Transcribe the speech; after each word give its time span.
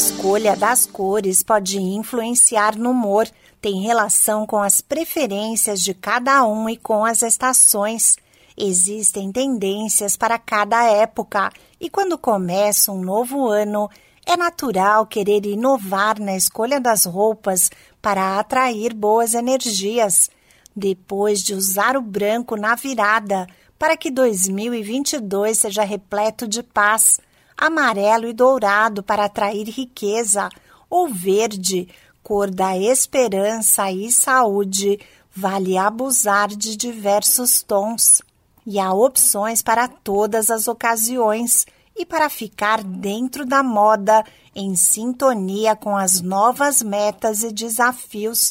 escolha 0.00 0.56
das 0.56 0.86
cores 0.86 1.42
pode 1.42 1.78
influenciar 1.78 2.74
no 2.74 2.92
humor, 2.92 3.28
tem 3.60 3.82
relação 3.82 4.46
com 4.46 4.56
as 4.56 4.80
preferências 4.80 5.82
de 5.82 5.92
cada 5.92 6.42
um 6.46 6.70
e 6.70 6.76
com 6.78 7.04
as 7.04 7.20
estações. 7.20 8.16
Existem 8.56 9.30
tendências 9.30 10.16
para 10.16 10.38
cada 10.38 10.82
época 10.84 11.52
e 11.78 11.90
quando 11.90 12.16
começa 12.16 12.90
um 12.90 13.02
novo 13.02 13.46
ano, 13.46 13.90
é 14.24 14.38
natural 14.38 15.06
querer 15.06 15.44
inovar 15.44 16.18
na 16.18 16.34
escolha 16.34 16.80
das 16.80 17.04
roupas 17.04 17.70
para 18.00 18.38
atrair 18.38 18.94
boas 18.94 19.34
energias. 19.34 20.30
Depois 20.74 21.42
de 21.42 21.52
usar 21.52 21.94
o 21.94 22.00
branco 22.00 22.56
na 22.56 22.74
virada, 22.74 23.46
para 23.78 23.98
que 23.98 24.10
2022 24.10 25.58
seja 25.58 25.84
repleto 25.84 26.48
de 26.48 26.62
paz, 26.62 27.18
amarelo 27.60 28.26
e 28.26 28.32
dourado 28.32 29.02
para 29.02 29.26
atrair 29.26 29.68
riqueza, 29.68 30.48
ou 30.88 31.08
verde, 31.08 31.86
cor 32.22 32.50
da 32.50 32.76
esperança 32.76 33.92
e 33.92 34.10
saúde, 34.10 34.98
vale 35.30 35.76
abusar 35.76 36.48
de 36.48 36.76
diversos 36.76 37.62
tons 37.62 38.22
e 38.66 38.78
há 38.78 38.92
opções 38.92 39.62
para 39.62 39.88
todas 39.88 40.50
as 40.50 40.68
ocasiões 40.68 41.66
e 41.96 42.06
para 42.06 42.30
ficar 42.30 42.82
dentro 42.82 43.44
da 43.44 43.62
moda, 43.62 44.24
em 44.54 44.74
sintonia 44.74 45.76
com 45.76 45.96
as 45.96 46.20
novas 46.20 46.82
metas 46.82 47.42
e 47.42 47.52
desafios. 47.52 48.50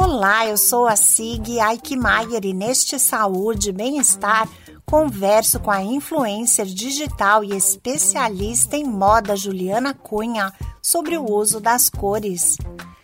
Olá, 0.00 0.46
eu 0.46 0.56
sou 0.56 0.86
a 0.86 0.94
Sig 0.94 1.58
Aikmaier 1.58 2.44
e 2.44 2.54
neste 2.54 3.00
Saúde 3.00 3.70
e 3.70 3.72
Bem-Estar 3.72 4.48
converso 4.86 5.58
com 5.58 5.72
a 5.72 5.82
influencer 5.82 6.66
digital 6.66 7.42
e 7.42 7.52
especialista 7.56 8.76
em 8.76 8.84
moda 8.84 9.34
Juliana 9.34 9.92
Cunha 9.92 10.52
sobre 10.80 11.18
o 11.18 11.28
uso 11.28 11.58
das 11.58 11.90
cores. 11.90 12.56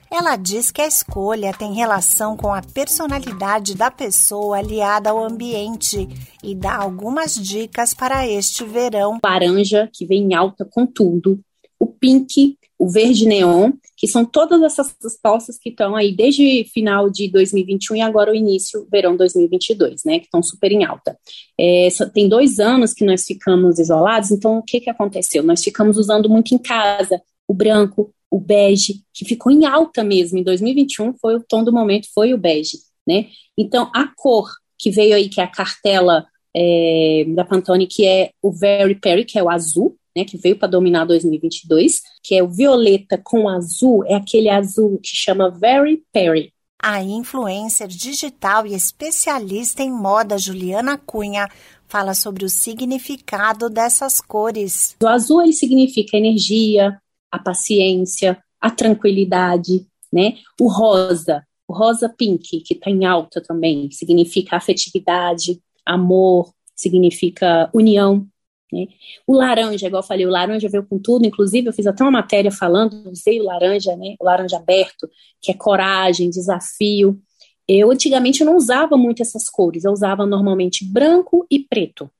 Ela 0.08 0.36
diz 0.36 0.70
que 0.70 0.80
a 0.80 0.86
escolha 0.86 1.52
tem 1.52 1.74
relação 1.74 2.36
com 2.36 2.54
a 2.54 2.62
personalidade 2.62 3.74
da 3.74 3.91
pessoa 3.91 4.58
aliada 4.58 5.10
ao 5.10 5.24
ambiente 5.24 6.08
e 6.44 6.54
dá 6.54 6.76
algumas 6.76 7.34
dicas 7.34 7.92
para 7.92 8.24
este 8.28 8.64
verão. 8.64 9.19
Laranja, 9.22 9.91
que 9.92 10.06
vem 10.06 10.30
em 10.30 10.34
alta 10.34 10.64
com 10.64 10.86
tudo, 10.86 11.41
o 11.76 11.88
pink, 11.88 12.56
o 12.78 12.88
verde 12.88 13.26
neon, 13.26 13.72
que 14.05 14.10
são 14.10 14.22
todas 14.22 14.62
essas 14.62 14.94
respostas 15.02 15.58
que 15.58 15.70
estão 15.70 15.97
aí 15.97 16.14
desde 16.14 16.64
final 16.64 17.08
de 17.08 17.27
2021 17.27 17.97
e 17.97 18.00
agora 18.02 18.30
o 18.30 18.34
início, 18.34 18.86
verão 18.92 19.16
2022, 19.16 20.05
né, 20.05 20.19
que 20.19 20.27
estão 20.27 20.42
super 20.42 20.70
em 20.70 20.84
alta. 20.84 21.19
É, 21.58 21.88
tem 22.12 22.28
dois 22.28 22.58
anos 22.58 22.92
que 22.92 23.02
nós 23.02 23.25
ficamos 23.25 23.78
isolados, 23.78 24.30
então 24.30 24.58
o 24.58 24.62
que, 24.62 24.78
que 24.78 24.91
aconteceu? 24.91 25.42
Nós 25.42 25.64
ficamos 25.64 25.97
usando 25.97 26.28
muito 26.28 26.55
em 26.55 26.58
casa 26.58 27.19
o 27.48 27.55
branco, 27.55 28.12
o 28.30 28.38
bege, 28.38 29.00
que 29.14 29.25
ficou 29.25 29.50
em 29.50 29.64
alta 29.64 30.05
mesmo. 30.05 30.38
Em 30.38 30.42
2021 30.42 31.14
foi 31.14 31.36
o 31.36 31.42
tom 31.42 31.64
do 31.64 31.72
momento, 31.72 32.06
foi 32.14 32.34
o 32.34 32.38
bege, 32.38 32.77
né? 33.06 33.28
Então, 33.56 33.91
a 33.94 34.06
cor 34.14 34.50
que 34.78 34.91
veio 34.91 35.14
aí, 35.14 35.30
que 35.30 35.41
é 35.41 35.44
a 35.44 35.50
cartela 35.50 36.27
é, 36.55 37.25
da 37.28 37.47
Pantone, 37.47 37.86
que 37.86 38.05
é 38.05 38.32
o 38.42 38.52
Very 38.52 38.97
Perry, 38.97 39.25
que 39.25 39.38
é 39.38 39.42
o 39.42 39.48
azul, 39.48 39.97
né, 40.16 40.24
que 40.24 40.36
veio 40.36 40.56
para 40.56 40.68
dominar 40.68 41.04
2022, 41.04 42.00
que 42.22 42.34
é 42.34 42.42
o 42.42 42.48
violeta 42.48 43.20
com 43.22 43.48
azul, 43.48 44.04
é 44.06 44.14
aquele 44.14 44.48
azul 44.48 44.98
que 45.02 45.14
chama 45.14 45.50
Very 45.50 46.02
Perry. 46.12 46.52
A 46.82 47.02
influencer 47.02 47.88
digital 47.88 48.66
e 48.66 48.74
especialista 48.74 49.82
em 49.82 49.90
moda 49.90 50.36
Juliana 50.36 50.98
Cunha 50.98 51.48
fala 51.88 52.14
sobre 52.14 52.44
o 52.44 52.48
significado 52.48 53.70
dessas 53.70 54.20
cores. 54.20 54.96
O 55.02 55.06
azul 55.06 55.42
ele 55.42 55.52
significa 55.52 56.16
energia, 56.16 56.98
a 57.30 57.38
paciência, 57.38 58.38
a 58.60 58.70
tranquilidade, 58.70 59.86
né? 60.12 60.34
O 60.60 60.68
rosa, 60.68 61.42
o 61.66 61.72
rosa 61.72 62.08
pink, 62.08 62.60
que 62.60 62.74
está 62.74 62.91
em 62.91 63.04
alta 63.04 63.41
também, 63.41 63.91
significa 63.91 64.56
afetividade, 64.56 65.60
amor, 65.84 66.53
significa 66.74 67.70
união. 67.72 68.26
Né? 68.72 68.86
O 69.26 69.34
laranja, 69.34 69.86
igual 69.86 70.02
eu 70.02 70.06
falei, 70.06 70.26
o 70.26 70.30
laranja 70.30 70.69
veio 70.69 70.84
com 70.84 70.98
tudo, 70.98 71.26
inclusive 71.26 71.69
eu 71.69 71.72
fiz 71.72 71.86
até 71.86 72.02
uma 72.02 72.10
matéria 72.10 72.50
falando, 72.50 73.10
usei 73.10 73.41
o 73.41 73.44
laranja, 73.44 73.97
né? 73.97 74.16
O 74.20 74.25
laranja 74.25 74.56
aberto, 74.56 75.08
que 75.41 75.50
é 75.50 75.54
coragem, 75.54 76.30
desafio. 76.30 77.20
Eu 77.69 77.91
antigamente 77.91 78.44
não 78.44 78.56
usava 78.56 78.97
muito 78.97 79.22
essas 79.22 79.48
cores, 79.48 79.84
eu 79.84 79.92
usava 79.92 80.26
normalmente 80.26 80.84
branco 80.84 81.47
e 81.50 81.60
preto, 81.60 82.10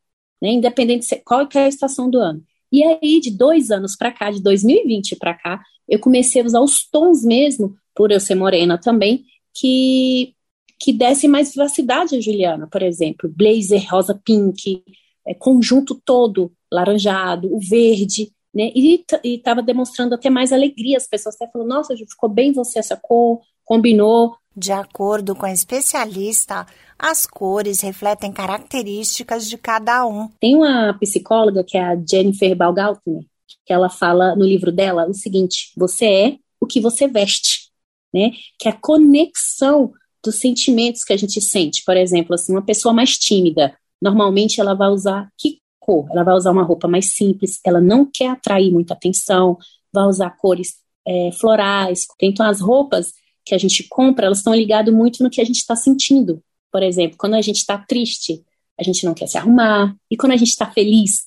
né? 0.41 0.51
Independente 0.51 1.07
de 1.09 1.17
qual 1.17 1.49
é 1.55 1.59
a 1.59 1.69
estação 1.69 2.09
do 2.09 2.19
ano. 2.19 2.43
E 2.73 2.83
aí, 2.83 3.21
de 3.21 3.31
dois 3.31 3.71
anos 3.71 3.97
para 3.97 4.11
cá, 4.11 4.31
de 4.31 4.43
2020 4.43 5.17
para 5.17 5.35
cá, 5.35 5.63
eu 5.89 5.99
comecei 5.99 6.43
a 6.43 6.45
usar 6.45 6.61
os 6.61 6.89
tons 6.89 7.23
mesmo, 7.23 7.77
por 7.95 8.11
eu 8.11 8.19
ser 8.19 8.35
morena 8.35 8.79
também, 8.79 9.25
que, 9.55 10.35
que 10.81 10.93
dessem 10.93 11.31
mais 11.31 11.51
vivacidade 11.51 12.17
a 12.17 12.21
Juliana, 12.21 12.67
por 12.67 12.83
exemplo, 12.83 13.33
blazer 13.33 13.87
rosa 13.89 14.21
pink, 14.25 14.83
é, 15.27 15.35
conjunto 15.35 16.01
todo 16.05 16.53
laranjado, 16.71 17.55
o 17.55 17.59
verde, 17.61 18.33
né? 18.55 18.71
E 18.75 19.05
estava 19.25 19.63
demonstrando 19.63 20.15
até 20.15 20.31
mais 20.31 20.53
alegria. 20.53 20.97
As 20.97 21.09
pessoas 21.09 21.35
até 21.35 21.51
falaram, 21.51 21.69
nossa, 21.69 21.97
ficou 21.97 22.29
bem 22.29 22.53
você 22.53 22.79
essa 22.79 22.97
cor, 22.97 23.41
combinou. 23.65 24.37
De 24.57 24.71
acordo 24.71 25.35
com 25.35 25.47
a 25.47 25.53
especialista, 25.53 26.65
as 26.97 27.27
cores 27.27 27.81
refletem 27.81 28.31
características 28.31 29.49
de 29.49 29.59
cada 29.59 30.07
um. 30.07 30.29
Tem 30.41 30.55
uma 30.55 30.97
psicóloga 31.01 31.65
que 31.65 31.77
é 31.77 31.83
a 31.83 31.97
Jennifer 31.97 32.55
Balgaltner, 32.55 33.25
que 33.67 33.73
ela 33.73 33.89
fala 33.89 34.37
no 34.37 34.45
livro 34.45 34.71
dela 34.71 35.09
o 35.09 35.15
seguinte: 35.15 35.73
você 35.77 36.07
é 36.07 36.37
o 36.61 36.67
que 36.67 36.81
você 36.81 37.09
veste, 37.09 37.71
né? 38.13 38.31
Que 38.57 38.69
é 38.69 38.71
a 38.71 38.79
conexão 38.81 39.93
dos 40.25 40.37
sentimentos 40.37 41.03
que 41.03 41.13
a 41.13 41.17
gente 41.17 41.41
sente. 41.41 41.83
Por 41.85 41.97
exemplo, 41.97 42.35
assim, 42.35 42.53
uma 42.53 42.65
pessoa 42.65 42.95
mais 42.95 43.19
tímida, 43.19 43.77
normalmente 44.05 44.61
ela 44.61 44.75
vai 44.75 44.91
usar 44.91 45.31
que 45.39 45.61
cor? 45.81 46.07
Ela 46.11 46.23
vai 46.23 46.35
usar 46.35 46.51
uma 46.51 46.63
roupa 46.63 46.87
mais 46.87 47.15
simples, 47.15 47.59
ela 47.65 47.81
não 47.81 48.05
quer 48.05 48.29
atrair 48.29 48.71
muita 48.71 48.93
atenção, 48.93 49.57
vai 49.91 50.05
usar 50.05 50.29
cores 50.37 50.75
é, 51.07 51.31
florais. 51.33 52.07
Então, 52.21 52.47
as 52.47 52.61
roupas 52.61 53.15
que 53.47 53.55
a 53.55 53.59
gente 53.59 53.83
compra, 53.89 54.27
elas 54.27 54.39
estão 54.39 54.55
ligadas 54.55 54.93
muito 54.93 55.23
no 55.23 55.31
que 55.31 55.41
a 55.41 55.45
gente 55.45 55.57
está 55.57 55.75
sentindo. 55.75 56.43
Por 56.71 56.83
exemplo, 56.83 57.17
quando 57.17 57.35
a 57.35 57.41
gente 57.41 57.57
está 57.57 57.79
triste, 57.79 58.45
a 58.79 58.83
gente 58.83 59.07
não 59.07 59.15
quer 59.15 59.27
se 59.27 59.39
arrumar. 59.39 59.97
E 60.11 60.17
quando 60.17 60.33
a 60.33 60.37
gente 60.37 60.49
está 60.49 60.71
feliz, 60.71 61.27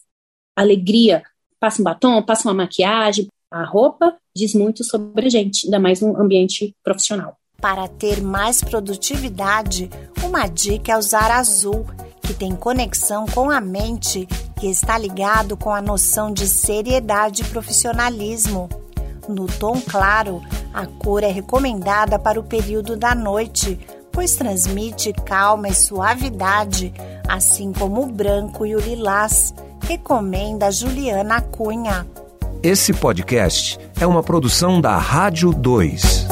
alegria, 0.55 1.23
passa 1.59 1.81
um 1.81 1.85
batom, 1.85 2.21
passa 2.21 2.47
uma 2.47 2.53
maquiagem. 2.53 3.27
A 3.49 3.63
roupa 3.63 4.15
diz 4.35 4.53
muito 4.53 4.83
sobre 4.83 5.25
a 5.25 5.29
gente, 5.29 5.65
ainda 5.65 5.79
mais 5.79 6.01
num 6.01 6.15
ambiente 6.15 6.75
profissional. 6.83 7.38
Para 7.59 7.88
ter 7.88 8.21
mais 8.21 8.63
produtividade, 8.63 9.89
uma 10.23 10.47
dica 10.47 10.91
é 10.91 10.97
usar 10.97 11.31
azul, 11.31 11.88
que 12.27 12.33
tem 12.33 12.53
conexão 12.53 13.25
com 13.25 13.49
a 13.49 13.61
mente 13.61 14.27
e 14.61 14.69
está 14.69 14.97
ligado 14.97 15.55
com 15.55 15.73
a 15.73 15.81
noção 15.81 16.33
de 16.33 16.45
seriedade 16.45 17.41
e 17.41 17.45
profissionalismo. 17.45 18.67
No 19.29 19.47
tom 19.47 19.79
claro, 19.79 20.41
a 20.73 20.85
cor 20.85 21.23
é 21.23 21.31
recomendada 21.31 22.19
para 22.19 22.38
o 22.38 22.43
período 22.43 22.97
da 22.97 23.15
noite, 23.15 23.79
pois 24.11 24.35
transmite 24.35 25.13
calma 25.13 25.69
e 25.69 25.73
suavidade, 25.73 26.93
assim 27.29 27.71
como 27.71 28.03
o 28.03 28.11
branco 28.11 28.65
e 28.65 28.75
o 28.75 28.79
lilás, 28.79 29.53
recomenda 29.83 30.69
Juliana 30.69 31.39
Cunha. 31.39 32.05
Esse 32.61 32.91
podcast 32.91 33.79
é 34.01 34.05
uma 34.05 34.21
produção 34.21 34.81
da 34.81 34.97
Rádio 34.97 35.53
2. 35.53 36.27